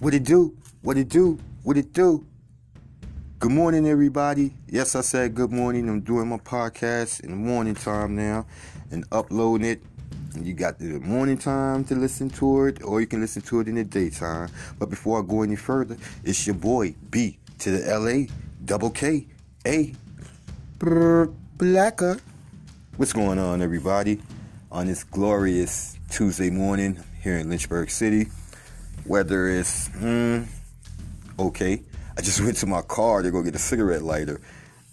[0.00, 0.56] What it do?
[0.80, 1.38] What it do?
[1.62, 2.26] What it do?
[3.38, 4.54] Good morning, everybody.
[4.66, 5.90] Yes, I said good morning.
[5.90, 8.46] I'm doing my podcast in the morning time now
[8.90, 9.82] and uploading it.
[10.34, 13.60] And you got the morning time to listen to it, or you can listen to
[13.60, 14.48] it in the daytime.
[14.78, 19.26] But before I go any further, it's your boy B to the LA double K
[19.66, 19.94] A
[20.78, 22.18] Blacker.
[22.96, 24.22] What's going on, everybody?
[24.72, 28.28] On this glorious Tuesday morning here in Lynchburg City.
[29.06, 30.42] Weather it's hmm,
[31.38, 31.82] okay.
[32.16, 34.40] I just went to my car to go get a cigarette lighter,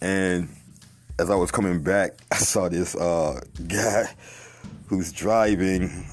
[0.02, 0.50] and
[1.20, 4.14] as I was coming back, I saw this uh, guy
[4.88, 6.06] who's driving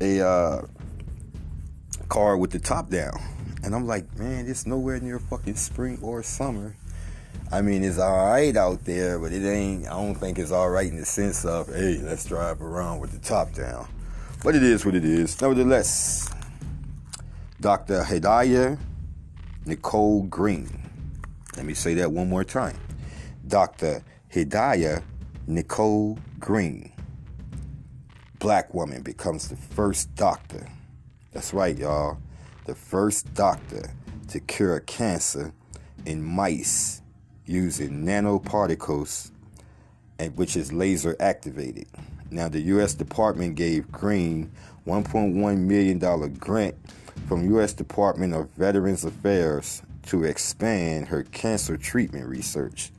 [0.00, 0.62] a uh,
[2.08, 3.20] car with the top down,
[3.64, 6.76] and I'm like, man, it's nowhere near fucking spring or summer.
[7.52, 9.86] I mean, it's all right out there, but it ain't.
[9.86, 13.10] I don't think it's all right in the sense of, hey, let's drive around with
[13.10, 13.88] the top down.
[14.44, 15.40] But it is what it is.
[15.40, 16.30] Nevertheless,
[17.60, 18.02] Dr.
[18.04, 18.78] Hadiyah
[19.66, 20.66] Nicole Green.
[21.56, 22.78] Let me say that one more time.
[23.46, 24.02] Dr.
[24.32, 25.02] Hadiyah
[25.46, 26.90] Nicole Green.
[28.38, 30.66] Black woman becomes the first doctor.
[31.32, 32.16] That's right, y'all.
[32.64, 33.90] The first doctor
[34.28, 35.52] to cure cancer
[36.06, 37.02] in mice
[37.44, 39.32] using nanoparticles,
[40.18, 41.88] and which is laser activated.
[42.30, 42.94] Now, the U.S.
[42.94, 44.50] Department gave Green
[44.86, 45.98] $1.1 million
[46.38, 46.76] grant
[47.26, 47.72] from U.S.
[47.72, 52.90] Department of Veterans Affairs to expand her cancer treatment research.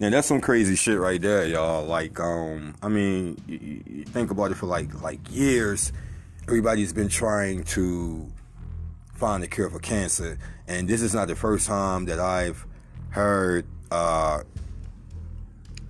[0.00, 1.84] Now that's some crazy shit right there, y'all.
[1.84, 5.92] Like, um, I mean, you, you think about it for like like years.
[6.46, 8.30] Everybody's been trying to
[9.14, 12.64] find a cure for cancer, and this is not the first time that I've
[13.10, 14.42] heard uh,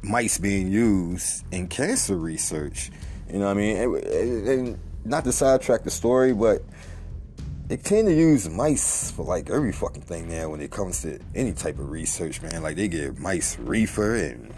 [0.02, 2.90] mice being used in cancer research.
[3.30, 3.76] You know what I mean?
[3.76, 6.62] And, and not to sidetrack the story, but
[7.68, 11.20] they tend to use mice for like every fucking thing now when it comes to
[11.34, 12.62] any type of research, man.
[12.62, 14.54] Like they give mice reefer and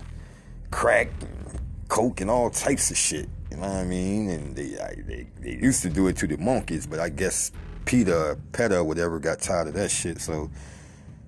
[0.70, 3.28] crack and coke and all types of shit.
[3.50, 4.30] You know what I mean?
[4.30, 4.68] And they
[5.06, 7.50] they they used to do it to the monkeys, but I guess
[7.84, 10.20] Peter, PETA, whatever, got tired of that shit.
[10.20, 10.48] So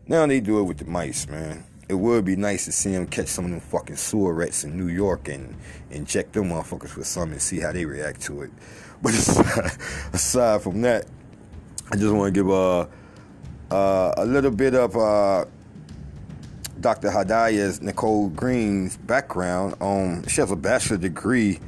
[0.06, 1.64] now they do it with the mice, man.
[1.88, 4.76] It would be nice to see them catch some of them fucking sewer rats in
[4.78, 5.56] New York and
[5.90, 8.50] inject them motherfuckers with some and see how they react to it.
[9.02, 9.72] But aside,
[10.12, 11.06] aside from that,
[11.92, 12.88] I just want to give a
[13.70, 15.44] uh, a little bit of uh,
[16.80, 17.10] Dr.
[17.10, 19.74] Hadiyah's Nicole Green's background.
[19.78, 21.60] Um, she has a bachelor degree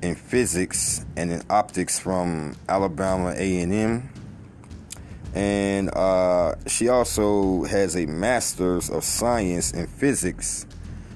[0.00, 4.08] in physics and in optics from Alabama A&M,
[5.34, 10.64] and uh, she also has a master's of science in physics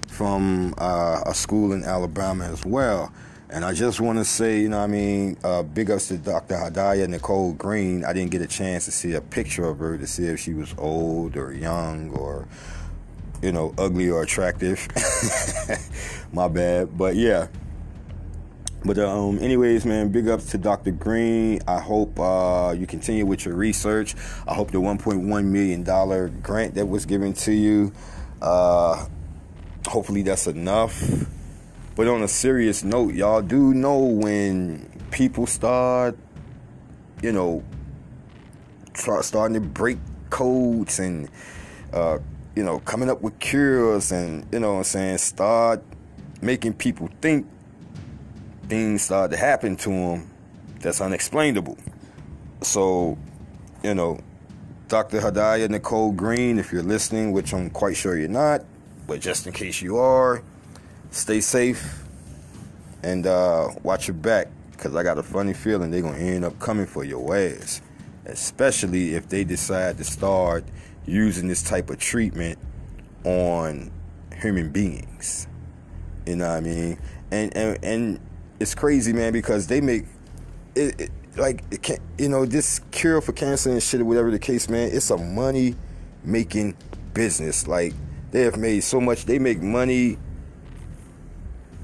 [0.08, 3.12] from uh, a school in Alabama as well.
[3.56, 6.56] And I just want to say, you know, I mean, uh, big ups to Dr.
[6.56, 8.04] Hadiyah Nicole Green.
[8.04, 10.52] I didn't get a chance to see a picture of her to see if she
[10.52, 12.46] was old or young or,
[13.40, 14.86] you know, ugly or attractive.
[16.34, 16.98] My bad.
[16.98, 17.46] But yeah.
[18.84, 20.90] But um, anyways, man, big ups to Dr.
[20.90, 21.60] Green.
[21.66, 24.16] I hope uh, you continue with your research.
[24.46, 27.94] I hope the 1.1 million dollar grant that was given to you,
[28.42, 29.06] uh,
[29.86, 31.02] hopefully that's enough
[31.96, 36.16] but on a serious note, y'all do know when people start,
[37.22, 37.64] you know,
[38.92, 39.96] start starting to break
[40.28, 41.30] codes and,
[41.94, 42.18] uh,
[42.54, 45.82] you know, coming up with cures and, you know what I'm saying, start
[46.42, 47.46] making people think
[48.68, 50.30] things start to happen to them
[50.80, 51.78] that's unexplainable.
[52.60, 53.16] So,
[53.82, 54.20] you know,
[54.88, 55.20] Dr.
[55.20, 58.66] Hadiyah Nicole Green, if you're listening, which I'm quite sure you're not,
[59.06, 60.42] but just in case you are,
[61.10, 62.02] stay safe
[63.02, 66.44] and uh, watch your back because I got a funny feeling they're going to end
[66.44, 67.80] up coming for your ass,
[68.26, 70.64] especially if they decide to start
[71.06, 72.58] using this type of treatment
[73.24, 73.90] on
[74.40, 75.46] human beings.
[76.26, 76.98] You know what I mean?
[77.30, 78.20] And and, and
[78.60, 80.04] it's crazy, man, because they make
[80.74, 84.30] it, it like it can you know this cure for cancer and shit or whatever
[84.30, 84.90] the case, man.
[84.92, 85.76] It's a money
[86.24, 86.76] making
[87.14, 87.66] business.
[87.66, 87.94] Like
[88.30, 89.24] they have made so much.
[89.26, 90.18] They make money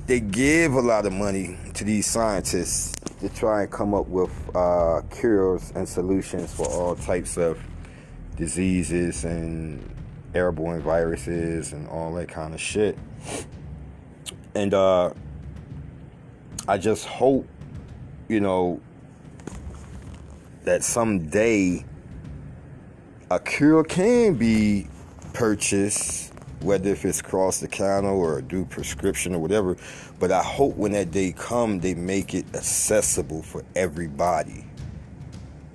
[0.07, 4.31] they give a lot of money to these scientists to try and come up with
[4.55, 7.59] uh, cures and solutions for all types of
[8.37, 9.89] diseases and
[10.35, 12.99] airborne viruses and all that kind of shit.
[14.55, 15.13] And uh,
[16.67, 17.47] I just hope,
[18.29, 18.81] you know,
[20.65, 21.85] that someday
[23.31, 24.89] a cure can be
[25.33, 26.32] purchased
[26.63, 29.77] whether if it's cross the counter or due prescription or whatever.
[30.19, 34.65] But I hope when that day come, they make it accessible for everybody.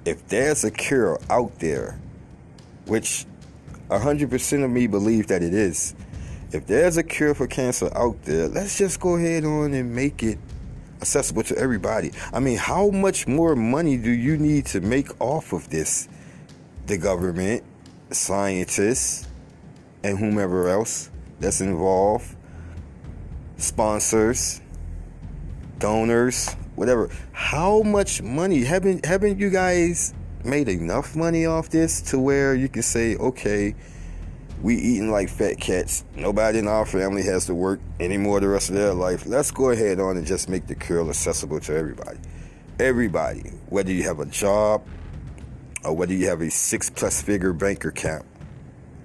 [0.07, 2.00] if there's a cure out there,
[2.86, 3.25] which
[3.89, 5.95] 100% of me believe that it is,
[6.54, 10.24] if there's a cure for cancer out there, let's just go ahead on and make
[10.24, 10.39] it
[11.01, 12.12] accessible to everybody.
[12.31, 16.07] I mean, how much more money do you need to make off of this?
[16.86, 17.63] The government,
[18.12, 19.26] scientists,
[20.03, 21.09] and whomever else
[21.39, 22.35] that's involved,
[23.57, 24.61] sponsors,
[25.79, 27.09] donors, whatever.
[27.31, 30.13] How much money haven't haven't you guys
[30.44, 33.75] made enough money off this to where you can say, okay,
[34.61, 36.03] we eating like fat cats.
[36.15, 39.25] Nobody in our family has to work anymore the rest of their life.
[39.25, 42.17] Let's go ahead on and just make the curl accessible to everybody.
[42.79, 44.83] Everybody, whether you have a job
[45.83, 48.25] or whether you have a six plus figure bank account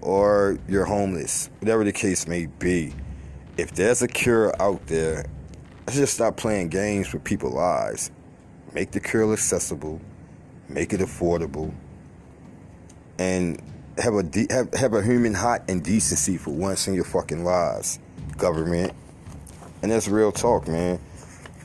[0.02, 2.92] or you're homeless, whatever the case may be,
[3.56, 5.24] if there's a cure out there,
[5.86, 8.10] let's just stop playing games with people's lives.
[8.74, 10.00] Make the cure accessible,
[10.68, 11.72] make it affordable,
[13.18, 13.62] and
[13.98, 17.44] have a de- have, have a human heart and decency for once in your fucking
[17.44, 17.98] lives,
[18.36, 18.92] government.
[19.82, 20.98] And that's real talk, man.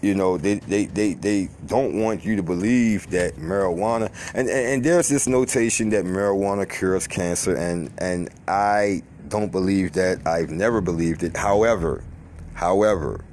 [0.01, 4.67] You know, they, they, they, they don't want you to believe that marijuana and, and,
[4.67, 10.25] and there's this notation that marijuana cures cancer and and I don't believe that.
[10.25, 11.35] I've never believed it.
[11.35, 12.03] However,
[12.53, 13.23] however,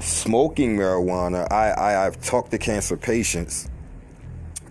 [0.00, 3.68] smoking marijuana, I, I I've talked to cancer patients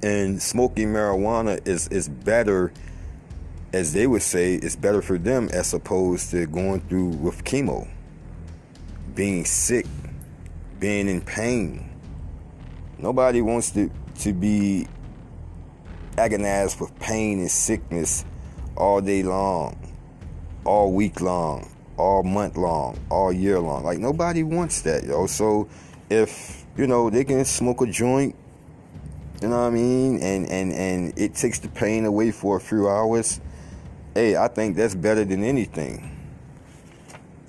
[0.04, 2.72] and smoking marijuana is is better
[3.74, 7.88] as they would say it's better for them as opposed to going through with chemo
[9.16, 9.86] being sick
[10.80, 11.90] being in pain
[12.98, 13.90] nobody wants to
[14.20, 14.88] to be
[16.18, 18.26] agonized with pain and sickness
[18.76, 19.78] all day long
[20.66, 25.68] all week long all month long all year long like nobody wants that yo so
[26.10, 28.36] if you know they can smoke a joint
[29.42, 30.20] you know what I mean?
[30.24, 33.40] And and and it takes the pain away for a few hours.
[34.16, 36.16] Hey, I think that's better than anything.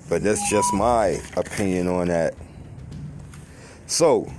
[0.07, 2.35] But that's just my opinion on that.
[3.89, 4.31] So,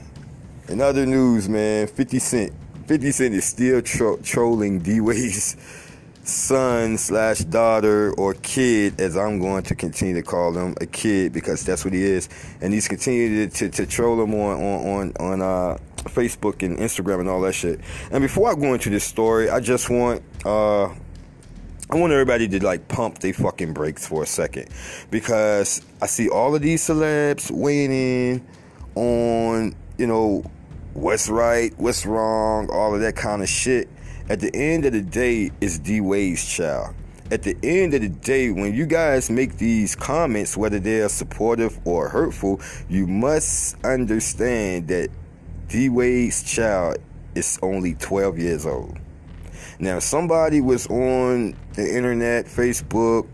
[0.69, 2.52] in other news, man, 50 Cent.
[2.87, 5.00] 50 Cent is still tro- trolling D
[6.23, 11.32] son slash daughter or kid, as I'm going to continue to call him a kid
[11.32, 12.29] because that's what he is.
[12.61, 16.79] And he's continued to, to, to troll him on on on, on uh, Facebook and
[16.79, 17.81] Instagram and all that shit.
[18.12, 22.64] And before I go into this story, I just want uh I want everybody to
[22.64, 24.69] like pump their fucking brakes for a second
[25.11, 28.46] because I see all of these celebs weighing in
[28.95, 30.45] on, you know,
[30.95, 33.89] what's right, what's wrong, all of that kind of shit.
[34.29, 36.95] At the end of the day, it's D Wade's child.
[37.31, 41.79] At the end of the day, when you guys make these comments, whether they're supportive
[41.85, 45.11] or hurtful, you must understand that
[45.69, 46.99] D Wade's child
[47.35, 48.99] is only 12 years old.
[49.79, 53.29] Now, somebody was on the internet, Facebook,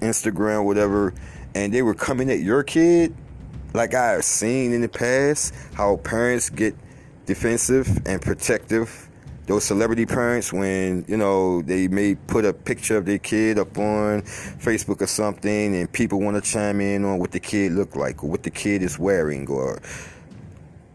[0.00, 1.14] Instagram, whatever,
[1.54, 3.14] and they were coming at your kid,
[3.72, 6.74] like I have seen in the past, how parents get
[7.26, 9.08] defensive and protective.
[9.46, 13.76] Those celebrity parents, when you know they may put a picture of their kid up
[13.78, 17.96] on Facebook or something, and people want to chime in on what the kid look
[17.96, 19.80] like or what the kid is wearing or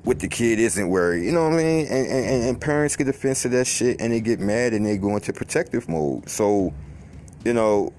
[0.06, 1.26] what the kid isn't wearing.
[1.26, 1.88] You know what I mean?
[1.88, 5.16] And, and, and parents get offensive that shit and they get mad and they go
[5.16, 6.30] into protective mode.
[6.30, 6.74] So,
[7.44, 7.92] you know,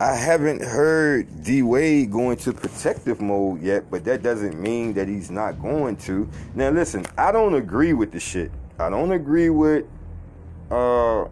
[0.00, 5.06] I haven't heard D Wade go into protective mode yet, but that doesn't mean that
[5.06, 6.28] he's not going to.
[6.54, 8.50] Now, listen, I don't agree with the shit.
[8.78, 9.86] I don't agree with
[10.70, 11.26] uh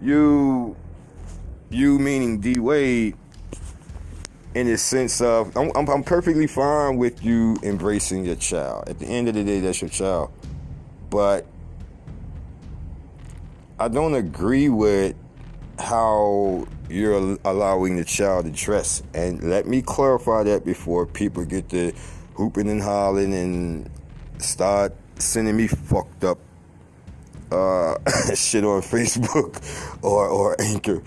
[0.00, 0.74] you
[1.70, 3.16] you meaning D Wade
[4.54, 8.88] in the sense of I'm, I'm, I'm, perfectly fine with you embracing your child.
[8.88, 10.30] At the end of the day, that's your child.
[11.10, 11.46] But
[13.78, 15.16] I don't agree with
[15.78, 19.02] how you're allowing the child to dress.
[19.14, 21.92] And let me clarify that before people get to
[22.34, 23.90] hooping and hollering and
[24.38, 26.38] start sending me fucked up
[27.50, 27.96] uh,
[28.34, 29.62] shit on Facebook
[30.02, 31.02] or, or Anchor.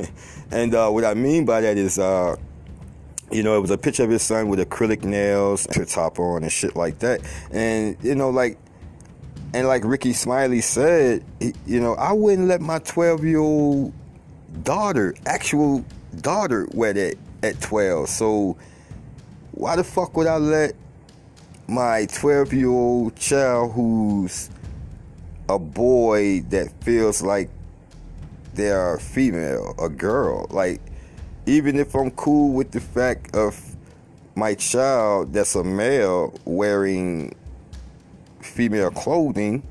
[0.50, 2.36] and uh, what I mean by that is uh,
[3.30, 6.42] you know, it was a picture of his son with acrylic nails, to top on,
[6.42, 7.20] and shit like that.
[7.52, 8.58] And you know, like,
[9.54, 13.92] and like Rickey Smiley said, you know, I wouldn't let my twelve year old
[14.62, 15.84] daughter, actual
[16.20, 18.08] daughter, wed that at twelve.
[18.08, 18.56] So
[19.52, 20.74] why the fuck would I let
[21.68, 24.50] my twelve year old child, who's
[25.48, 27.50] a boy that feels like
[28.54, 30.80] they're a female, a girl, like
[31.46, 33.58] even if I'm cool with the fact of
[34.34, 37.34] my child that's a male wearing
[38.40, 39.62] female clothing,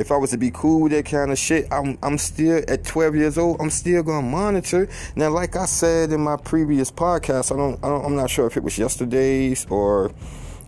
[0.00, 2.84] if I was to be cool with that kind of shit, I'm I'm still at
[2.84, 3.60] 12 years old.
[3.60, 4.88] I'm still gonna monitor.
[5.14, 8.46] Now, like I said in my previous podcast, I don't, I don't I'm not sure
[8.46, 10.10] if it was yesterday's or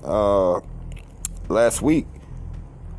[0.04, 0.60] uh,
[1.48, 2.06] last week,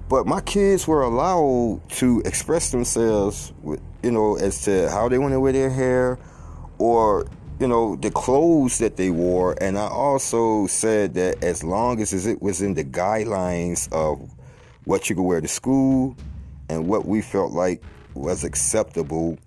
[0.10, 5.20] but my kids were allowed to express themselves, with, you know, as to how they
[5.20, 6.18] want to wear their hair,
[6.80, 7.28] or
[7.60, 9.56] you know the clothes that they wore.
[9.62, 14.33] And I also said that as long as it was in the guidelines of
[14.86, 16.16] what you could wear to school
[16.70, 19.38] and what we felt like was acceptable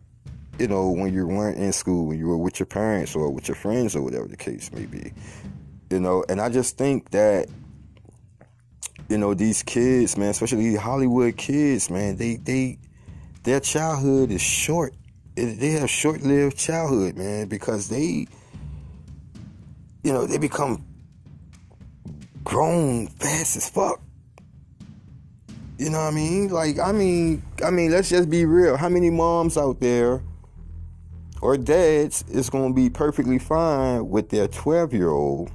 [0.58, 3.48] you know when you weren't in school when you were with your parents or with
[3.48, 5.12] your friends or whatever the case may be.
[5.90, 7.48] You know and i just think that
[9.08, 12.78] you know these kids man especially these hollywood kids man they they
[13.46, 14.92] their childhood is short.
[15.36, 18.26] They have short-lived childhood man because they
[20.02, 20.84] you know they become
[22.42, 24.00] grown fast as fuck
[25.78, 26.48] you know what I mean?
[26.48, 28.76] Like, I mean, I mean, let's just be real.
[28.76, 30.22] How many moms out there
[31.42, 35.50] or dads is going to be perfectly fine with their 12 year old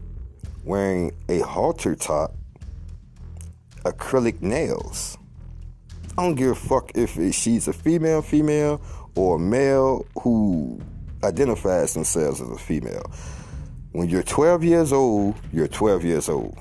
[0.64, 2.36] wearing a halter top,
[3.84, 5.18] acrylic nails?
[6.18, 8.82] I don't give a fuck if she's a female, female,
[9.16, 10.80] or a male who
[11.24, 13.12] identifies themselves as a female.
[13.94, 16.58] When you're 12 years old, you're 12 years old.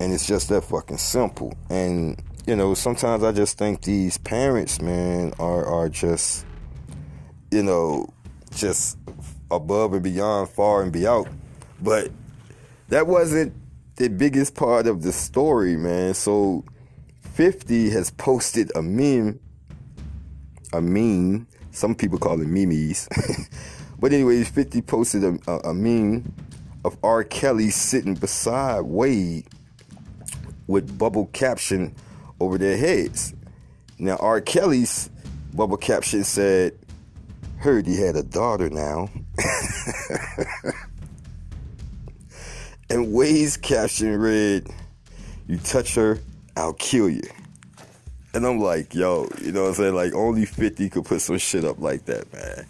[0.00, 1.56] And it's just that fucking simple.
[1.70, 6.46] And you know, sometimes I just think these parents, man, are are just,
[7.50, 8.08] you know,
[8.54, 8.98] just
[9.50, 11.28] above and beyond, far and beyond.
[11.82, 12.10] But
[12.88, 13.52] that wasn't
[13.96, 16.14] the biggest part of the story, man.
[16.14, 16.64] So
[17.32, 19.40] 50 has posted a meme,
[20.72, 21.48] a meme.
[21.72, 23.08] Some people call it memes.
[23.98, 26.32] but anyways, 50 posted a, a, a meme
[26.84, 27.24] of R.
[27.24, 29.46] Kelly sitting beside Wade
[30.68, 31.94] with bubble caption
[32.40, 33.34] over their heads.
[33.98, 34.40] Now, R.
[34.40, 35.10] Kelly's
[35.54, 36.78] bubble caption said,
[37.58, 39.08] Heard he had a daughter now.
[42.90, 44.68] and Wade's caption read,
[45.46, 46.18] You touch her,
[46.56, 47.22] I'll kill you.
[48.34, 49.94] And I'm like, yo, you know what I'm saying?
[49.94, 52.66] Like, only 50 could put some shit up like that, man.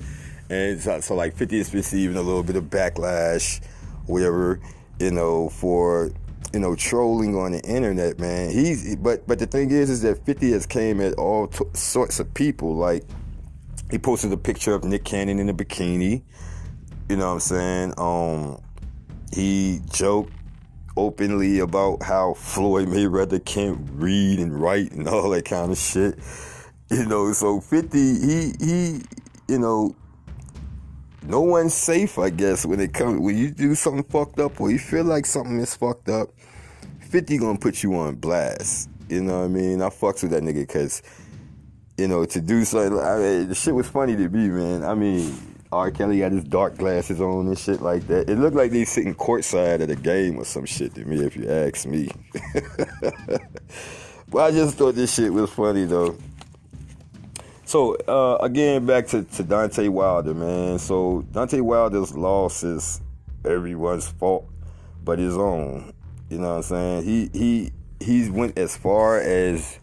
[0.49, 3.61] And so, so like, 50 is receiving a little bit of backlash,
[4.07, 4.61] whatever,
[5.01, 6.13] you know, for
[6.57, 8.49] you know, trolling on the internet, man.
[8.49, 12.19] He's but but the thing is, is that Fifty has came at all t- sorts
[12.19, 12.75] of people.
[12.75, 13.05] Like
[13.91, 16.23] he posted a picture of Nick Cannon in a bikini.
[17.11, 17.95] You know what I'm saying?
[17.99, 18.63] Um,
[19.35, 20.33] he joked
[20.97, 26.19] openly about how Floyd Mayweather can't read and write and all that kind of shit.
[26.89, 29.03] You know, so 50, he he,
[29.47, 29.95] you know,
[31.28, 34.71] no one's safe, I guess, when it comes when you do something fucked up or
[34.71, 36.30] you feel like something is fucked up.
[37.00, 38.90] 50 gonna put you on blast.
[39.09, 39.83] You know what I mean?
[39.83, 41.02] I fucks with that nigga because,
[41.97, 44.85] you know, to do something, I mean, the shit was funny to me, man.
[44.85, 45.33] I mean,
[45.73, 45.90] R.
[45.90, 48.28] Kelly had his dark glasses on and shit like that.
[48.28, 51.37] It looked like they sitting courtside at a game or some shit to me, if
[51.37, 52.09] you ask me.
[54.28, 56.16] but I just thought this shit was funny, though.
[57.67, 60.79] So uh, again, back to, to Deontay Wilder, man.
[60.79, 63.01] So Dante Wilder's loss is
[63.45, 64.49] everyone's fault,
[65.03, 65.93] but his own.
[66.31, 67.05] You know what I'm saying?
[67.05, 69.81] He he he's went as far as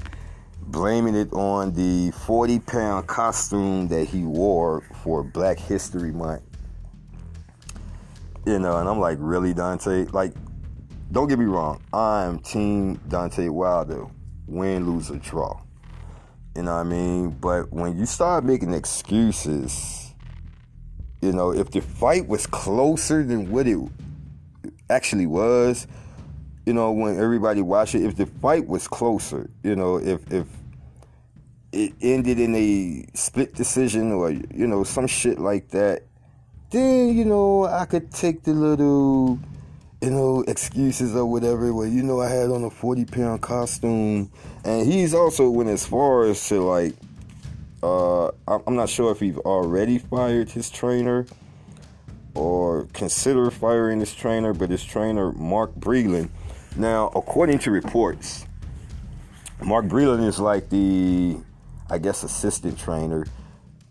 [0.62, 6.44] blaming it on the 40 pound costume that he wore for Black History Month.
[8.46, 10.06] You know, and I'm like, really, Dante?
[10.06, 10.34] Like,
[11.12, 11.82] don't get me wrong.
[11.92, 14.08] I'm Team Dante Wilder.
[14.48, 15.60] Win, lose, or draw.
[16.56, 17.30] You know what I mean?
[17.32, 20.14] But when you start making excuses,
[21.22, 23.80] you know, if the fight was closer than what it
[24.90, 25.88] actually was,
[26.66, 30.48] you know, when everybody watched it, if the fight was closer, you know, if if
[31.72, 36.04] it ended in a split decision or you know some shit like that,
[36.70, 39.40] then you know I could take the little
[40.04, 41.74] you know, excuses or whatever.
[41.74, 44.30] Well, you know, I had on a 40 pound costume.
[44.64, 46.96] And he's also went as far as to like,
[47.82, 51.26] uh, I'm not sure if he's already fired his trainer
[52.34, 56.30] or consider firing his trainer, but his trainer, Mark Breland.
[56.76, 58.46] Now, according to reports,
[59.62, 61.38] Mark Breland is like the,
[61.90, 63.26] I guess, assistant trainer,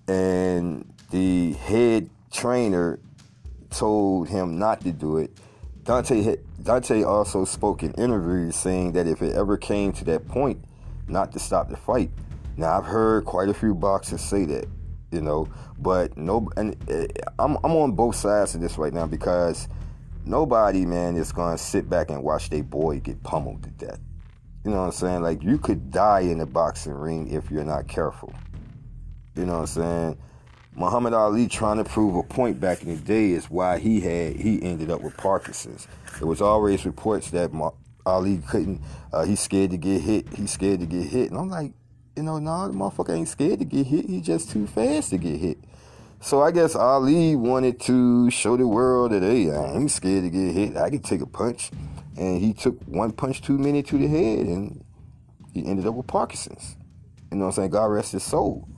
[0.08, 2.98] and the head trainer
[3.70, 5.30] told him not to do it
[5.84, 10.64] Deontay Deontay also spoke in interviews saying that if it ever came to that point,
[11.08, 12.10] not to stop the fight.
[12.56, 14.68] Now I've heard quite a few boxers say that,
[15.10, 15.48] you know,
[15.78, 17.08] but no, and eh,
[17.38, 19.66] I'm I'm on both sides of this right now because
[20.24, 24.00] nobody, man, is gonna sit back and watch their boy get pummeled to death.
[24.64, 25.22] You know what I'm saying?
[25.22, 28.32] Like you could die in a boxing ring if you're not careful.
[29.34, 30.18] You know what I'm saying?
[30.74, 34.36] Muhammad Ali trying to prove a point back in the day is why he had
[34.36, 35.86] he ended up with Parkinson's.
[36.18, 37.50] There was always reports that
[38.06, 38.80] Ali couldn't.
[39.12, 40.28] Uh, he's scared to get hit.
[40.34, 41.72] He's scared to get hit, and I'm like,
[42.16, 44.06] you know, nah, the motherfucker ain't scared to get hit.
[44.06, 45.58] He's just too fast to get hit.
[46.20, 50.30] So I guess Ali wanted to show the world that hey, I ain't scared to
[50.30, 50.76] get hit.
[50.76, 51.70] I can take a punch,
[52.16, 54.84] and he took one punch too many to the head, and
[55.52, 56.76] he ended up with Parkinson's.
[57.30, 57.70] You know what I'm saying?
[57.70, 58.68] God rest his soul.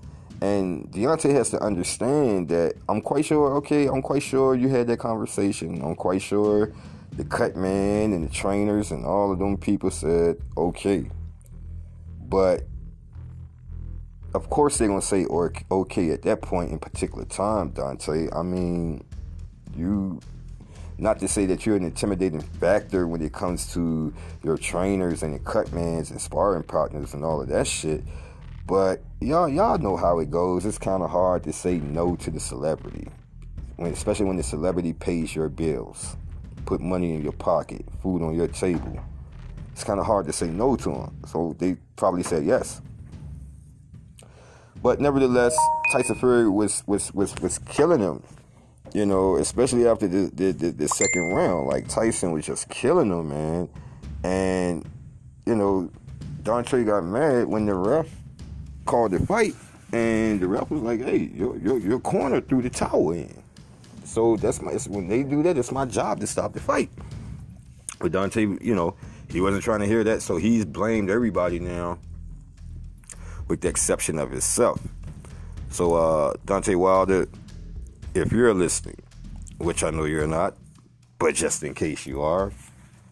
[0.44, 4.86] And Deontay has to understand that I'm quite sure, okay, I'm quite sure you had
[4.88, 5.80] that conversation.
[5.82, 6.70] I'm quite sure
[7.12, 11.10] the cut man and the trainers and all of them people said, okay.
[12.20, 12.64] But
[14.34, 18.28] of course they're gonna say okay at that point in particular time, Dante.
[18.30, 19.02] I mean,
[19.74, 20.20] you
[20.98, 25.32] not to say that you're an intimidating factor when it comes to your trainers and
[25.32, 28.04] your cutmans and sparring partners and all of that shit.
[28.66, 30.66] But y'all, y'all know how it goes.
[30.66, 33.08] It's kind of hard to say no to the celebrity,
[33.76, 36.16] when, especially when the celebrity pays your bills,
[36.66, 39.00] put money in your pocket, food on your table.
[39.72, 41.16] It's kind of hard to say no to them.
[41.26, 42.80] So they probably said yes.
[44.82, 45.56] But nevertheless,
[45.90, 48.22] Tyson Fury was was was, was killing him.
[48.92, 51.66] You know, especially after the, the, the, the second round.
[51.66, 53.68] Like Tyson was just killing him, man.
[54.22, 54.88] And
[55.46, 55.90] you know,
[56.42, 58.06] Dante got mad when the ref
[58.84, 59.54] called the fight,
[59.92, 63.42] and the ref was like, "Hey, your your, your corner threw the towel in."
[64.04, 66.90] So that's my when they do that, it's my job to stop the fight.
[67.98, 68.96] But Dante, you know,
[69.30, 71.98] he wasn't trying to hear that, so he's blamed everybody now,
[73.48, 74.80] with the exception of himself.
[75.70, 77.28] So uh, Dante Wilder,
[78.14, 79.00] if you're listening,
[79.58, 80.54] which I know you're not,
[81.18, 82.52] but just in case you are,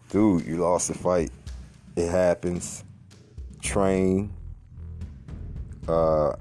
[0.09, 1.31] dude, you lost the fight.
[1.95, 2.83] It happens.
[3.61, 4.31] Train,
[5.87, 6.33] uh,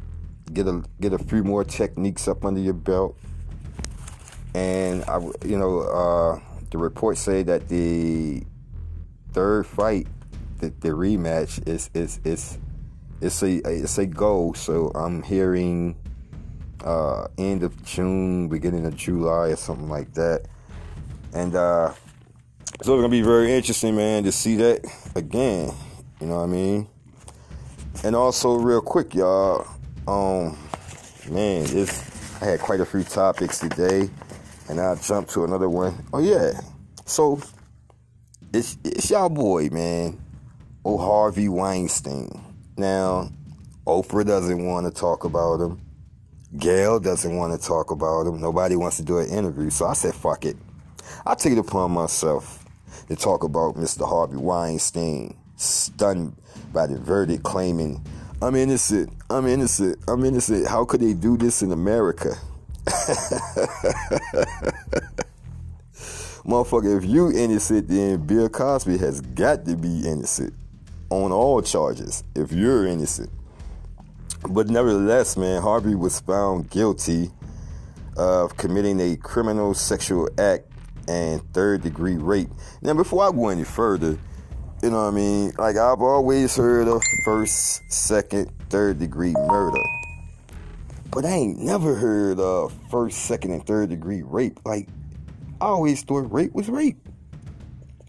[0.53, 3.17] get a get a few more techniques up under your belt.
[4.55, 8.43] And I, you know, uh, the reports say that the
[9.33, 10.07] third fight,
[10.59, 12.59] the, the rematch is is is
[13.21, 14.55] it's a it's a goal.
[14.55, 15.97] So I'm hearing
[16.85, 20.47] uh, end of June, beginning of July, or something like that.
[21.33, 21.93] And uh,
[22.83, 25.73] so it's gonna be very interesting, man, to see that again.
[26.21, 26.89] You know what I mean?
[28.05, 29.67] And also, real quick, y'all,
[30.09, 30.59] um,
[31.31, 32.11] man, this
[32.43, 34.11] I had quite a few topics today,
[34.69, 36.05] and I'll jump to another one.
[36.13, 36.61] Oh yeah,
[37.05, 37.41] so
[38.53, 40.21] it's it's y'all boy, man,
[40.85, 42.43] oh Harvey Weinstein.
[42.77, 43.31] Now,
[43.87, 45.81] Oprah doesn't want to talk about him.
[46.59, 48.41] Gayle doesn't want to talk about him.
[48.41, 49.71] Nobody wants to do an interview.
[49.71, 50.57] So I said, fuck it.
[51.25, 52.65] I take it upon myself
[53.09, 54.09] to talk about Mr.
[54.09, 56.37] Harvey Weinstein, stunned
[56.73, 58.05] by the verdict claiming,
[58.41, 60.67] I'm innocent, I'm innocent, I'm innocent.
[60.67, 62.35] How could they do this in America?
[66.45, 70.53] Motherfucker, if you innocent, then Bill Cosby has got to be innocent
[71.09, 73.31] on all charges if you're innocent.
[74.51, 77.31] But nevertheless, man, Harvey was found guilty
[78.17, 80.65] of committing a criminal sexual act
[81.07, 82.49] and third degree rape.
[82.81, 84.19] Now, before I go any further,
[84.83, 85.53] you know what I mean?
[85.57, 89.83] Like I've always heard of first, second, third degree murder.
[91.11, 94.59] But I ain't never heard of first, second, and third degree rape.
[94.65, 94.89] Like
[95.61, 96.99] I always thought rape was rape.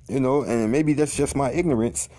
[0.07, 2.09] You know, and maybe that's just my ignorance.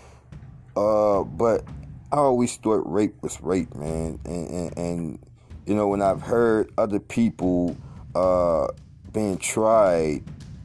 [0.77, 1.65] Uh, but
[2.13, 4.21] I always thought rape was rape, man.
[4.25, 5.19] And, and, and
[5.67, 7.77] you know, when I've heard other people
[8.15, 8.69] uh,
[9.13, 10.23] being tried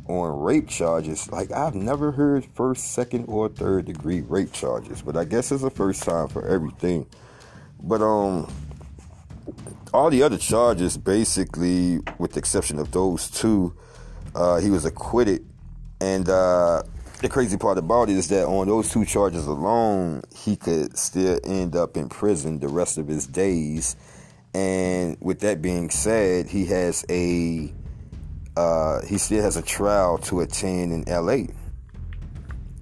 [0.09, 1.31] on rape charges.
[1.31, 5.61] Like I've never heard first, second, or third degree rape charges, but I guess it's
[5.61, 7.05] the first time for everything.
[7.81, 8.51] But um,
[9.93, 13.73] all the other charges, basically, with the exception of those two,
[14.35, 15.45] uh, he was acquitted.
[16.01, 16.83] And uh,
[17.21, 21.39] the crazy part about it is that on those two charges alone, he could still
[21.43, 23.95] end up in prison the rest of his days.
[24.55, 27.71] And with that being said, he has a
[28.59, 31.47] uh, he still has a trial to attend in LA.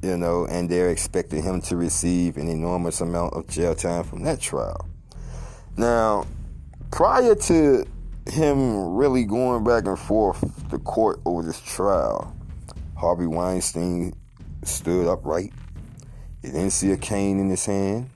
[0.02, 4.24] You know, and they're expecting him to receive an enormous amount of jail time from
[4.24, 4.88] that trial.
[5.76, 6.26] Now,
[6.90, 7.86] prior to
[8.26, 12.36] him really going back and forth to court over this trial,
[12.96, 14.14] Harvey Weinstein
[14.64, 15.54] stood upright.
[16.42, 18.10] You didn't see a cane in his hand.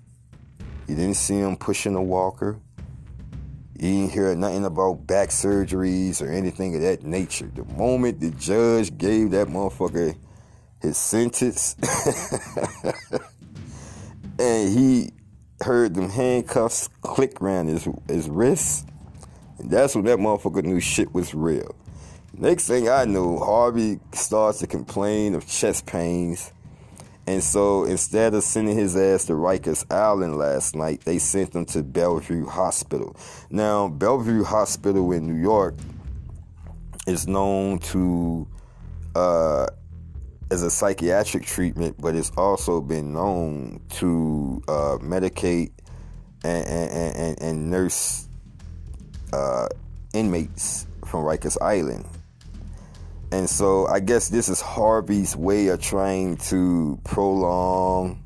[0.88, 2.60] You didn't see him pushing a walker.
[3.82, 7.50] You didn't hear nothing about back surgeries or anything of that nature.
[7.52, 10.16] The moment the judge gave that motherfucker
[10.80, 11.76] his sentence,
[14.40, 15.10] and he
[15.62, 18.86] heard them handcuffs click around his his wrists.
[19.58, 21.74] And that's when that motherfucker knew shit was real.
[22.34, 26.52] Next thing I knew, Harvey starts to complain of chest pains.
[27.28, 31.66] And so instead of sending his ass to Rikers Island last night, they sent him
[31.66, 33.16] to Bellevue Hospital.
[33.50, 35.76] Now, Bellevue Hospital in New York
[37.08, 38.48] is known to
[39.16, 39.68] uh,
[40.50, 45.72] as a psychiatric treatment, but it's also been known to uh, medicate
[46.44, 48.28] and, and, and, and nurse
[49.32, 49.68] uh,
[50.14, 52.06] inmates from Rikers Island.
[53.32, 58.22] And so I guess this is Harvey's way of trying to prolong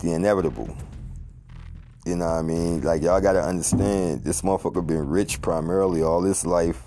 [0.00, 0.76] the inevitable.
[2.04, 2.82] You know what I mean?
[2.82, 6.82] Like y'all gotta understand, this motherfucker been rich primarily all his life.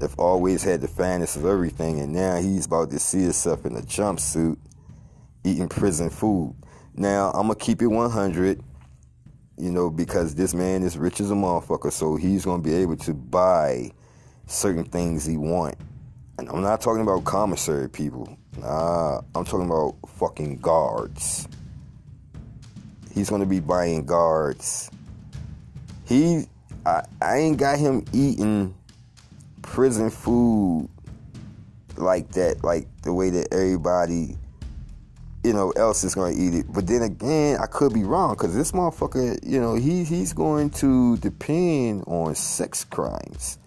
[0.00, 3.76] Have always had the finest of everything, and now he's about to see himself in
[3.76, 4.56] a jumpsuit,
[5.44, 6.56] eating prison food.
[6.94, 8.60] Now I'm gonna keep it 100,
[9.58, 12.96] you know, because this man is rich as a motherfucker, so he's gonna be able
[12.96, 13.92] to buy
[14.46, 15.76] certain things he want
[16.38, 18.36] and I'm not talking about commissary people.
[18.58, 21.48] Nah, I'm talking about fucking guards.
[23.14, 24.90] He's gonna be buying guards.
[26.06, 26.46] He,
[26.84, 28.74] I, I ain't got him eating
[29.62, 30.88] prison food
[31.96, 34.36] like that, like the way that everybody,
[35.44, 36.66] you know, else is gonna eat it.
[36.72, 40.70] But then again, I could be wrong because this motherfucker, you know, he he's going
[40.70, 43.58] to depend on sex crimes,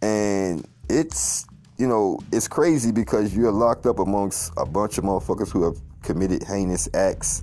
[0.00, 1.46] and it's
[1.80, 5.80] you know, it's crazy because you're locked up amongst a bunch of motherfuckers who have
[6.02, 7.42] committed heinous acts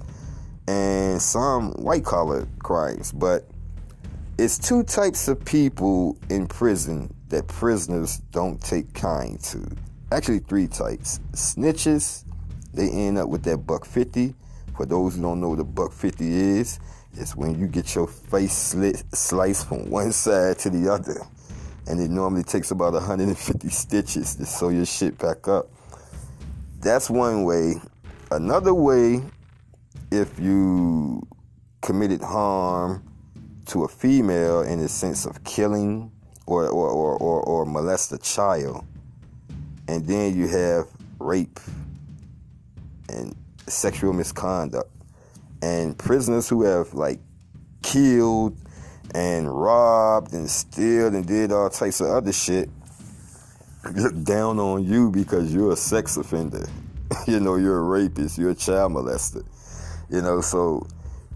[0.68, 3.12] and some white collar crimes.
[3.12, 3.50] But
[4.38, 9.68] it's two types of people in prison that prisoners don't take kind to.
[10.12, 11.20] Actually, three types.
[11.32, 12.24] Snitches,
[12.76, 14.36] they end up with that buck 50.
[14.76, 16.80] For those who don't know what a buck 50 is,
[17.14, 21.26] it's when you get your face slit, sliced from one side to the other
[21.88, 25.70] and it normally takes about 150 stitches to sew your shit back up.
[26.80, 27.76] That's one way.
[28.30, 29.22] Another way,
[30.12, 31.26] if you
[31.82, 33.04] committed harm
[33.68, 36.12] to a female in the sense of killing
[36.46, 38.86] or, or, or, or, or molest a child,
[39.88, 40.88] and then you have
[41.20, 41.60] rape
[43.10, 43.36] and
[43.68, 44.92] sexual misconduct.
[45.62, 47.20] And prisoners who have like
[47.82, 48.58] killed
[49.14, 52.70] and robbed and stealed and did all types of other shit
[53.96, 56.68] look down on you because you're a sex offender.
[57.28, 59.46] you know, you're a rapist, you're a child molester.
[60.10, 60.88] You know, so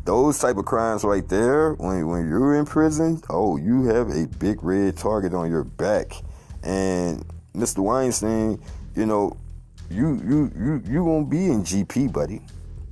[0.05, 4.27] those type of crimes right there, when when you're in prison, oh, you have a
[4.27, 6.13] big red target on your back.
[6.63, 7.79] And Mr.
[7.79, 8.62] Weinstein,
[8.95, 9.38] you know,
[9.89, 12.41] you you you you gonna be in GP, buddy.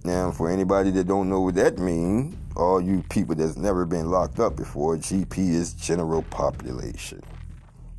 [0.03, 4.09] Now, for anybody that don't know what that means, all you people that's never been
[4.09, 7.21] locked up before, GP is general population.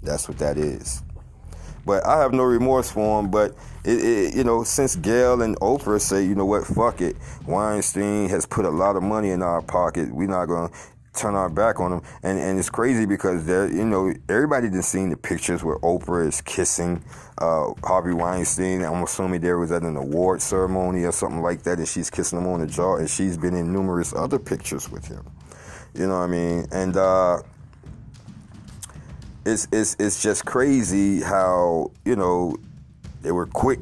[0.02, 1.02] That's what that is.
[1.84, 3.30] But I have no remorse for him.
[3.30, 7.16] But it, it, you know, since Gayle and Oprah say, you know what, fuck it,
[7.46, 10.12] Weinstein has put a lot of money in our pocket.
[10.12, 10.70] We're not gonna
[11.14, 12.02] turn our back on them.
[12.22, 16.26] And and it's crazy because there, you know, everybody just seen the pictures where Oprah
[16.26, 17.02] is kissing
[17.38, 18.82] uh, Harvey Weinstein.
[18.82, 22.38] I'm assuming there was at an award ceremony or something like that, and she's kissing
[22.38, 22.96] him on the jaw.
[22.96, 25.24] And she's been in numerous other pictures with him.
[25.94, 26.66] You know what I mean?
[26.70, 27.42] And uh,
[29.44, 32.56] it's it's it's just crazy how you know
[33.22, 33.80] they were quick.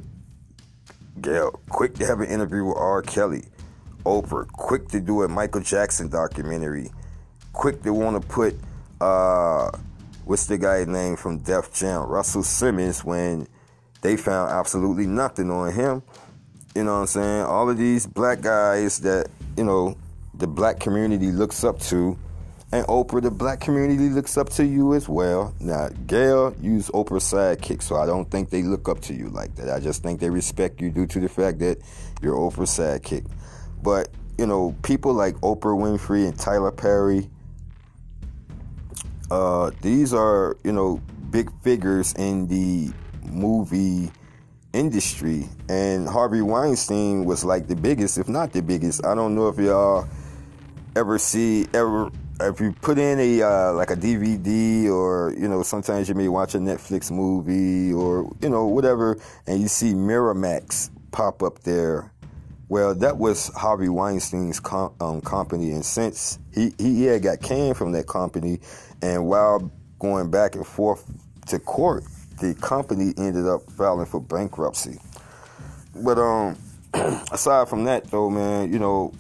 [1.21, 3.03] Gayle, quick to have an interview with R.
[3.03, 3.45] Kelly.
[4.07, 6.91] Oprah, quick to do a Michael Jackson documentary
[7.59, 8.55] quick to want to put
[9.01, 9.69] uh,
[10.25, 13.49] what's the guy's name from Def Jam, Russell Simmons, when
[14.01, 16.03] they found absolutely nothing on him.
[16.77, 17.43] You know what I'm saying?
[17.43, 19.99] All of these black guys that you know
[20.35, 22.17] the black community looks up to,
[22.71, 25.53] and Oprah, the black community looks up to you as well.
[25.59, 29.57] Now, Gayle used Oprah's sidekick, so I don't think they look up to you like
[29.57, 29.69] that.
[29.69, 31.79] I just think they respect you due to the fact that
[32.23, 33.27] you're Oprah's sidekick.
[33.83, 37.29] But you know, people like Oprah Winfrey and Tyler Perry
[39.31, 42.93] uh, these are you know big figures in the
[43.31, 44.11] movie
[44.73, 49.05] industry, and Harvey Weinstein was like the biggest, if not the biggest.
[49.05, 50.09] I don't know if y'all
[50.97, 52.11] ever see ever
[52.41, 56.29] if you put in a uh, like a DVD or you know sometimes you may
[56.29, 62.13] watch a Netflix movie or you know whatever, and you see Miramax pop up there
[62.69, 67.77] well, that was Harvey Weinstein's com- um, company, and since he, he had got canned
[67.77, 68.61] from that company,
[69.01, 71.11] and while going back and forth
[71.47, 72.05] to court,
[72.41, 75.01] the company ended up filing for bankruptcy.
[75.95, 76.59] But um,
[77.33, 79.13] aside from that, though, man, you know,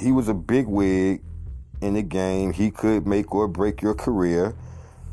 [0.00, 1.22] he was a big wig
[1.80, 2.52] in the game.
[2.52, 4.54] He could make or break your career.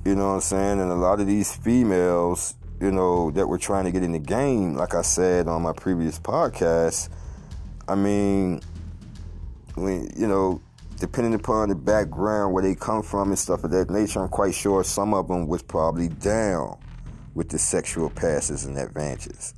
[0.06, 0.80] You know what I'm saying?
[0.80, 4.20] And a lot of these females, you know, that were trying to get in the
[4.20, 7.10] game, like I said on my previous podcast,
[7.88, 8.62] I mean,
[9.76, 10.62] when you know,
[10.98, 14.56] depending upon the background where they come from and stuff of that nature, I'm quite
[14.56, 16.80] sure some of them was probably down
[17.36, 19.54] with the sexual passes and advances.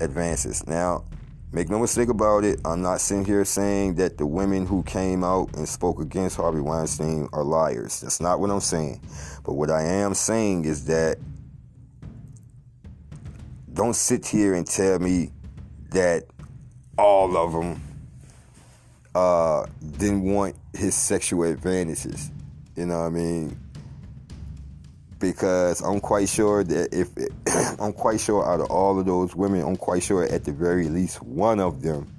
[0.00, 0.66] Advances.
[0.66, 1.04] Now,
[1.52, 5.22] make no mistake about it, I'm not sitting here saying that the women who came
[5.22, 8.00] out and spoke against Harvey Weinstein are liars.
[8.00, 9.00] That's not what I'm saying.
[9.44, 11.18] But what I am saying is that
[13.72, 15.30] don't sit here and tell me
[15.90, 16.24] that
[16.98, 17.82] all of them
[19.14, 19.66] uh,
[19.98, 22.30] didn't want his sexual advantages.
[22.76, 23.58] You know what I mean?
[25.18, 27.10] Because I'm quite sure that if
[27.80, 30.88] I'm quite sure out of all of those women, I'm quite sure at the very
[30.88, 32.12] least one of them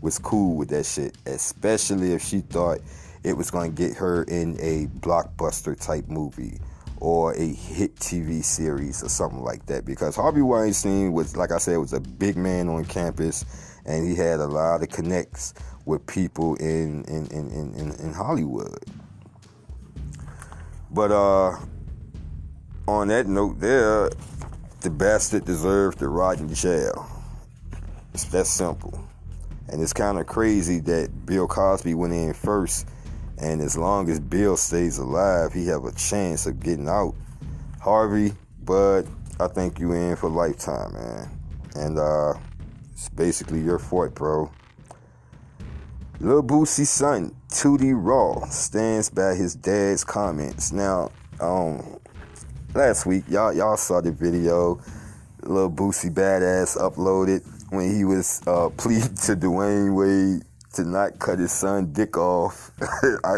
[0.00, 2.80] was cool with that shit, especially if she thought
[3.22, 6.58] it was going to get her in a blockbuster type movie
[7.00, 9.84] or a hit TV series or something like that.
[9.84, 13.44] Because Harvey Weinstein was, like I said, was a big man on campus,
[13.86, 15.54] and he had a lot of connects
[15.86, 18.84] with people in in, in, in, in Hollywood.
[20.90, 21.56] But uh,
[22.88, 24.10] on that note, there,
[24.80, 27.08] the bastard deserved to rot in jail.
[28.12, 28.98] It's that simple.
[29.68, 32.88] And it's kind of crazy that Bill Cosby went in first,
[33.40, 37.14] and as long as Bill stays alive, he have a chance of getting out.
[37.80, 39.02] Harvey, but
[39.40, 41.30] I think you in for lifetime, man.
[41.74, 42.34] And uh,
[42.92, 44.50] it's basically your fault, bro.
[46.20, 50.70] Lil Boosie's son, Tootie Raw, stands by his dad's comments.
[50.70, 51.98] Now, um,
[52.74, 54.78] last week, y'all y'all saw the video.
[55.42, 61.38] Lil Boosie badass uploaded when he was uh, pleading to Dwyane Wade to not cut
[61.38, 62.70] his son dick off.
[63.24, 63.36] I,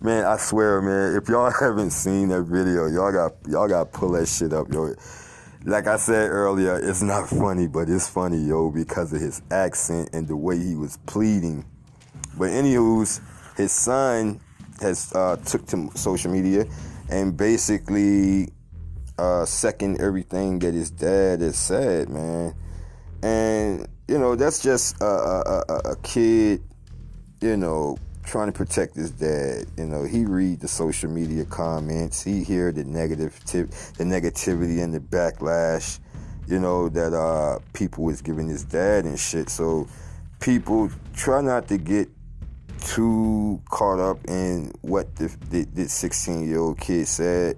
[0.00, 4.12] man, I swear, man, if y'all haven't seen that video, y'all got y'all got pull
[4.12, 4.94] that shit up, yo.
[5.64, 10.08] Like I said earlier, it's not funny, but it's funny, yo, because of his accent
[10.14, 11.66] and the way he was pleading
[12.36, 13.20] but anywho's,
[13.56, 14.40] his son
[14.80, 16.64] has uh, took to social media
[17.10, 18.48] and basically
[19.18, 22.54] uh, second everything that his dad has said, man.
[23.22, 26.60] And you know that's just a, a, a, a kid,
[27.40, 29.66] you know, trying to protect his dad.
[29.78, 34.92] You know, he read the social media comments, he hear the negative, the negativity and
[34.92, 36.00] the backlash.
[36.48, 39.48] You know that uh, people was giving his dad and shit.
[39.48, 39.86] So
[40.40, 42.08] people try not to get
[42.80, 47.56] too caught up in what the, the, the 16 year old kid said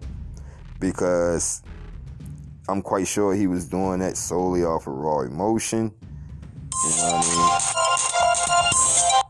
[0.78, 1.62] because
[2.68, 5.94] I'm quite sure he was doing that solely off of raw emotion.
[6.84, 9.22] You know what I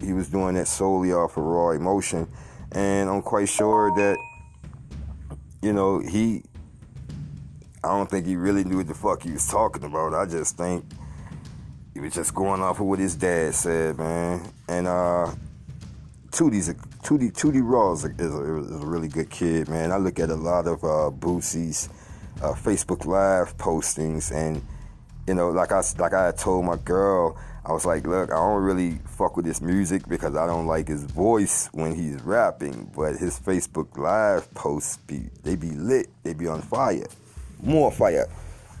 [0.00, 0.06] mean?
[0.06, 2.28] He was doing that solely off of raw emotion.
[2.72, 4.18] And I'm quite sure that,
[5.62, 6.42] you know, he,
[7.82, 10.12] I don't think he really knew what the fuck he was talking about.
[10.12, 10.84] I just think
[11.94, 14.42] he was just going off of what his dad said, man.
[14.68, 15.32] And uh,
[16.30, 19.92] Tootie's a, Tootie Tootie Raw is a, is, a, is a, really good kid, man.
[19.92, 21.88] I look at a lot of uh, Boosie's
[22.42, 24.60] uh, Facebook Live postings, and
[25.26, 28.62] you know, like I like I told my girl, I was like, look, I don't
[28.62, 33.16] really fuck with his music because I don't like his voice when he's rapping, but
[33.16, 37.06] his Facebook Live posts be they be lit, they be on fire,
[37.62, 38.28] more fire.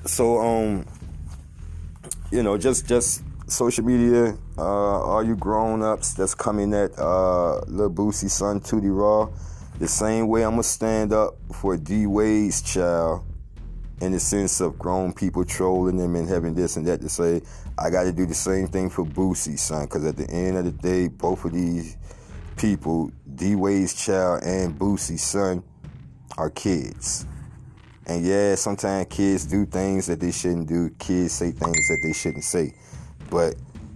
[0.04, 0.86] So um
[2.30, 7.60] you know, just just social media, uh, all you grown ups that's coming at uh,
[7.66, 9.30] Lil Boosie son Tootie Raw,
[9.78, 13.24] the same way I'm gonna stand up for D Wade's child
[14.00, 17.42] in the sense of grown people trolling them and having this and that to say,
[17.78, 20.64] I got to do the same thing for Boosie son, because at the end of
[20.64, 21.96] the day, both of these
[22.56, 25.62] people, D Wade's child and Boosie's son,
[26.36, 27.26] are kids.
[28.06, 30.90] And yeah, sometimes kids do things that they shouldn't do.
[30.98, 32.74] Kids say things that they shouldn't say.
[33.30, 33.54] But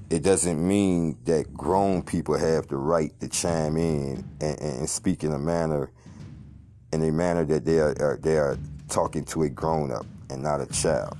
[0.08, 5.24] it doesn't mean that grown people have the right to chime in and, and speak
[5.24, 5.90] in a manner
[6.92, 8.56] in a manner that they are, are they are
[8.88, 11.16] talking to a grown up and not a child.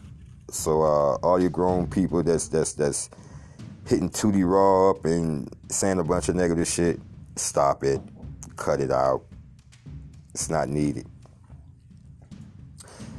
[0.51, 3.11] So uh, all you grown people that's that's that's
[3.87, 7.01] hitting Tootie Raw up and saying a bunch of negative shit,
[7.37, 8.01] stop it,
[8.57, 9.25] cut it out.
[10.35, 11.07] It's not needed.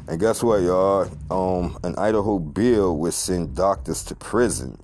[0.07, 1.07] And guess what, y'all?
[1.29, 4.79] Um, an Idaho bill would send doctors to prison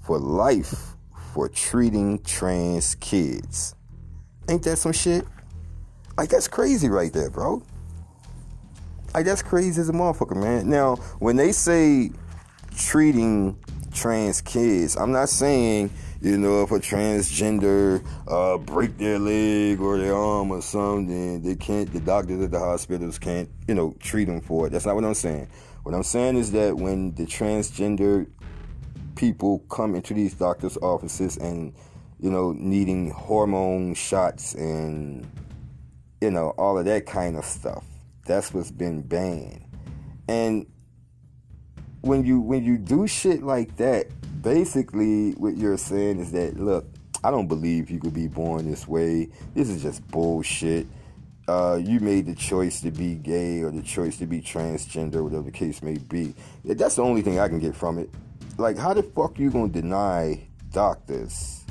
[0.00, 0.96] for life
[1.32, 3.76] for treating trans kids.
[4.48, 5.24] Ain't that some shit?
[6.16, 7.62] Like that's crazy right there, bro.
[9.14, 10.68] Like that's crazy as a motherfucker, man.
[10.68, 12.10] Now, when they say
[12.76, 13.56] treating
[13.92, 15.90] trans kids, I'm not saying
[16.24, 21.54] you know, if a transgender uh, break their leg or their arm or something, they
[21.54, 21.92] can't.
[21.92, 24.70] The doctors at the hospitals can't, you know, treat them for it.
[24.70, 25.48] That's not what I'm saying.
[25.82, 28.26] What I'm saying is that when the transgender
[29.16, 31.74] people come into these doctors' offices and,
[32.18, 35.30] you know, needing hormone shots and,
[36.22, 37.84] you know, all of that kind of stuff,
[38.24, 39.64] that's what's been banned.
[40.28, 40.66] And
[42.00, 44.06] when you when you do shit like that,
[44.42, 46.86] basically what you're saying is that look,
[47.22, 49.28] I don't believe you could be born this way.
[49.54, 50.86] This is just bullshit.
[51.46, 55.42] Uh, you made the choice to be gay or the choice to be transgender, whatever
[55.42, 56.34] the case may be.
[56.64, 58.08] That's the only thing I can get from it.
[58.56, 61.64] Like, how the fuck are you gonna deny doctors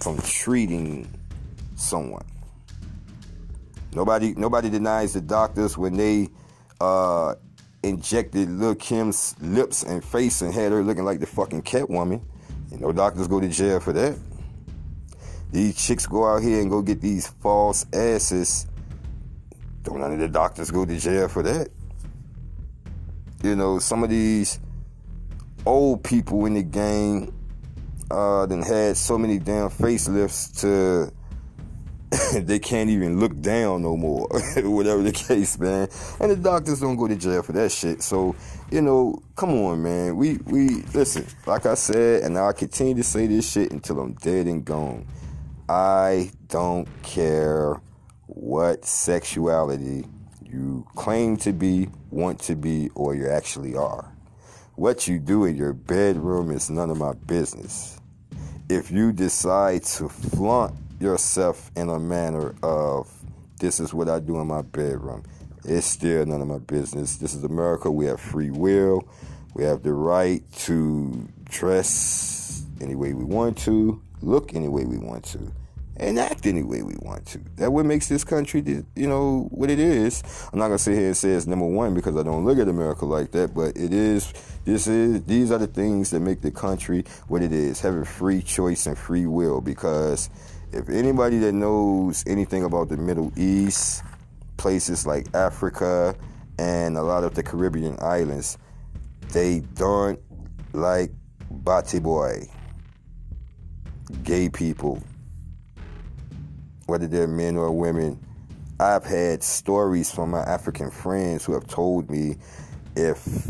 [0.00, 1.08] from treating
[1.76, 2.24] someone?
[3.96, 6.28] Nobody, nobody denies the doctors when they
[6.82, 7.34] uh,
[7.82, 12.20] injected Lil Kim's lips and face and had her looking like the fucking Catwoman.
[12.70, 14.18] And no doctors go to jail for that.
[15.50, 18.66] These chicks go out here and go get these false asses.
[19.82, 21.68] Don't none of the doctors go to jail for that.
[23.42, 24.60] You know, some of these
[25.64, 27.32] old people in the game
[28.10, 31.10] uh, then had so many damn facelifts to
[32.34, 35.88] they can't even look down no more, whatever the case, man.
[36.20, 38.02] And the doctors don't go to jail for that shit.
[38.02, 38.36] So,
[38.70, 40.16] you know, come on, man.
[40.16, 44.12] We we listen, like I said, and I continue to say this shit until I'm
[44.14, 45.06] dead and gone.
[45.68, 47.80] I don't care
[48.26, 50.06] what sexuality
[50.44, 54.12] you claim to be, want to be, or you actually are.
[54.76, 58.00] What you do in your bedroom is none of my business.
[58.68, 63.10] If you decide to flaunt yourself in a manner of
[63.58, 65.24] this is what I do in my bedroom.
[65.64, 67.16] It's still none of my business.
[67.16, 67.90] This is America.
[67.90, 69.08] We have free will.
[69.54, 74.98] We have the right to dress any way we want to, look any way we
[74.98, 75.50] want to,
[75.96, 77.40] and act any way we want to.
[77.56, 78.62] That what makes this country,
[78.94, 80.22] you know, what it is.
[80.52, 82.68] I'm not gonna sit here and say it's number one because I don't look at
[82.68, 84.32] America like that, but it is.
[84.64, 85.24] This is.
[85.24, 88.98] These are the things that make the country what it is, having free choice and
[88.98, 89.60] free will.
[89.60, 90.28] Because
[90.72, 94.02] if anybody that knows anything about the Middle East,
[94.56, 96.14] places like Africa
[96.58, 98.58] and a lot of the Caribbean islands,
[99.32, 100.18] they don't
[100.72, 101.10] like
[101.50, 102.48] bati boy,
[104.22, 105.02] gay people,
[106.86, 108.18] whether they're men or women.
[108.78, 112.36] I've had stories from my African friends who have told me
[112.94, 113.48] if,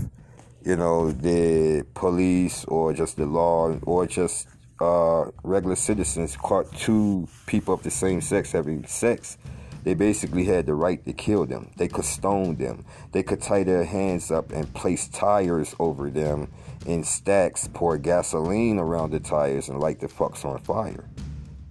[0.64, 4.46] you know, the police or just the law or just
[4.80, 9.38] uh, regular citizens caught two people of the same sex having sex,
[9.84, 11.70] they basically had the right to kill them.
[11.76, 12.84] They could stone them.
[13.12, 16.52] They could tie their hands up and place tires over them
[16.86, 21.08] in stacks, pour gasoline around the tires, and light the fucks on fire.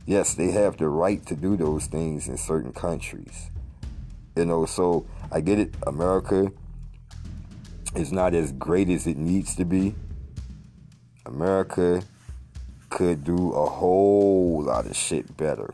[0.05, 3.49] Yes, they have the right to do those things in certain countries.
[4.35, 5.75] You know, so I get it.
[5.85, 6.51] America
[7.95, 9.95] is not as great as it needs to be.
[11.25, 12.01] America
[12.95, 15.73] could do a whole lot of shit better.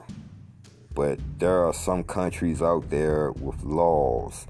[0.96, 4.48] But there are some countries out there with laws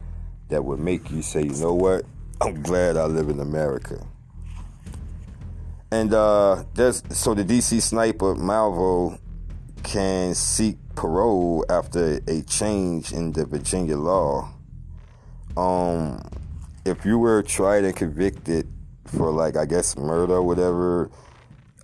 [0.48, 2.06] that would make you say, you know what?
[2.40, 4.08] I'm glad I live in America.
[5.92, 9.20] And uh, there's so the DC sniper Malvo
[9.84, 14.50] can seek parole after a change in the Virginia law.
[15.58, 16.24] Um,
[16.86, 18.66] if you were tried and convicted
[19.08, 21.12] for like I guess murder or whatever,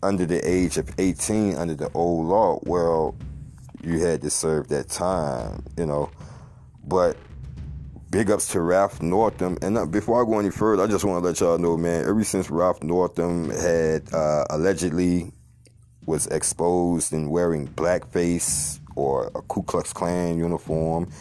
[0.03, 3.15] under the age of 18 under the old law, well,
[3.83, 6.09] you had to serve that time, you know.
[6.83, 7.17] But
[8.09, 9.57] big ups to Ralph Northam.
[9.61, 12.07] And uh, before I go any further, I just want to let y'all know, man,
[12.07, 15.31] ever since Ralph Northam had uh, allegedly
[16.05, 21.11] was exposed in wearing blackface or a Ku Klux Klan uniform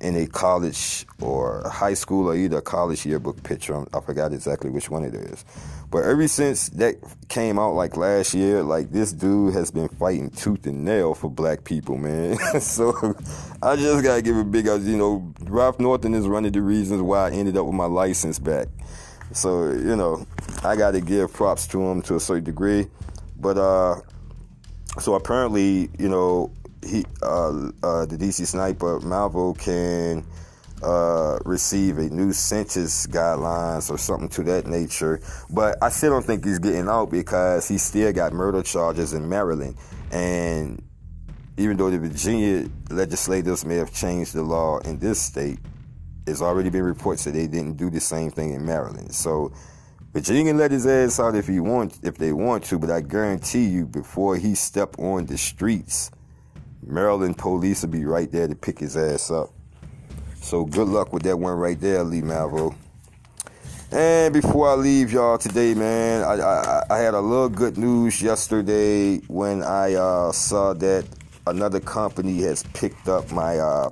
[0.00, 3.86] in a college or high school or either a college yearbook picture.
[3.94, 5.44] I forgot exactly which one it is.
[5.92, 6.96] But ever since that
[7.28, 11.30] came out like last year, like this dude has been fighting tooth and nail for
[11.30, 12.38] black people, man.
[12.60, 13.14] so
[13.62, 17.02] I just gotta give a big, you know, Ralph Northam is one of the reasons
[17.02, 18.68] why I ended up with my license back.
[19.32, 20.26] So you know,
[20.64, 22.86] I gotta give props to him to a certain degree.
[23.38, 24.00] But uh,
[24.98, 30.24] so apparently, you know, he uh, uh the DC sniper Malvo can
[30.82, 35.20] uh, receive a new census guidelines or something to that nature.
[35.50, 39.28] But I still don't think he's getting out because he still got murder charges in
[39.28, 39.76] Maryland.
[40.10, 40.82] And
[41.56, 45.58] even though the Virginia legislators may have changed the law in this state,
[46.26, 49.14] it's already been reports that they didn't do the same thing in Maryland.
[49.14, 49.52] So
[50.12, 53.00] Virginia can let his ass out if he want, if they want to, but I
[53.00, 56.10] guarantee you, before he step on the streets,
[56.84, 59.50] Maryland police will be right there to pick his ass up.
[60.42, 62.74] So good luck with that one right there, Lee Malvo.
[63.92, 68.20] And before I leave y'all today, man, I, I, I had a little good news
[68.20, 71.06] yesterday when I uh, saw that
[71.46, 73.90] another company has picked up my uh,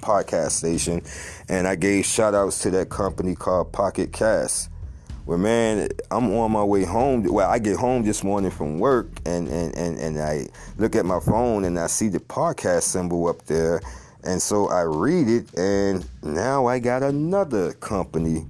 [0.00, 1.00] podcast station,
[1.48, 4.70] and I gave shout outs to that company called Pocket Cast.
[5.26, 7.22] Well, man, I'm on my way home.
[7.22, 11.04] Well, I get home this morning from work, and, and, and, and I look at
[11.04, 13.80] my phone and I see the podcast symbol up there.
[14.24, 18.46] And so I read it, and now I got another company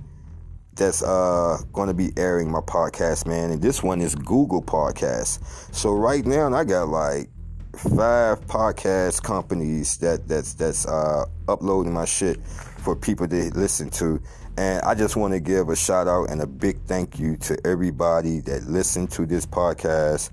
[0.74, 3.50] that's uh, going to be airing my podcast, man.
[3.50, 5.40] And this one is Google Podcast.
[5.74, 7.28] So right now, I got like
[7.74, 12.44] five podcast companies that that's that's uh, uploading my shit
[12.78, 14.20] for people to listen to.
[14.56, 17.56] And I just want to give a shout out and a big thank you to
[17.64, 20.30] everybody that listened to this podcast,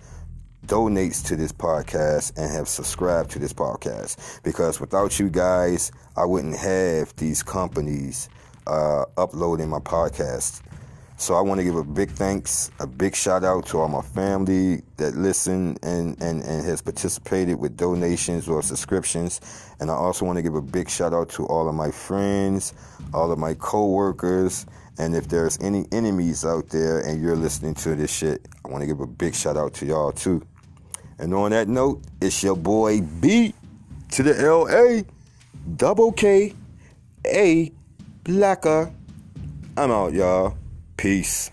[0.67, 4.41] donates to this podcast, and have subscribed to this podcast.
[4.43, 8.29] Because without you guys, I wouldn't have these companies
[8.67, 10.61] uh, uploading my podcast.
[11.17, 14.01] So I want to give a big thanks, a big shout out to all my
[14.01, 19.39] family that listen and, and, and has participated with donations or subscriptions.
[19.79, 22.73] And I also want to give a big shout out to all of my friends,
[23.13, 24.65] all of my co-workers,
[24.97, 28.81] and if there's any enemies out there and you're listening to this shit, I want
[28.81, 30.41] to give a big shout out to y'all too.
[31.19, 33.53] And on that note, it's your boy B
[34.11, 35.05] to the L A
[35.77, 36.53] double K
[37.25, 37.71] A
[38.23, 38.91] Blacker.
[39.77, 40.57] I'm out, y'all.
[40.97, 41.51] Peace.